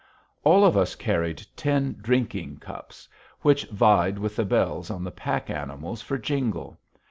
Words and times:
All 0.43 0.65
of 0.65 0.75
us 0.75 0.95
carried 0.95 1.45
tin 1.55 1.95
drinking 2.01 2.57
cups, 2.57 3.07
which 3.41 3.65
vied 3.65 4.17
with 4.17 4.35
the 4.35 4.45
bells 4.45 4.89
on 4.89 5.03
the 5.03 5.11
pack 5.11 5.47
animals 5.51 6.01
for 6.01 6.17
jingle. 6.17 6.79